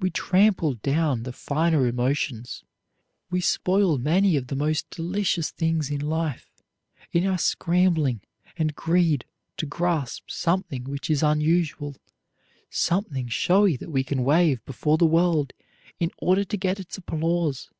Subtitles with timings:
[0.00, 2.62] We trample down the finer emotions,
[3.30, 6.52] we spoil many of the most delicious things in life
[7.10, 8.20] in our scrambling
[8.58, 9.24] and greed
[9.56, 11.96] to grasp something which is unusual,
[12.68, 15.54] something showy that we can wave before the world
[15.98, 17.70] in order to get its applause.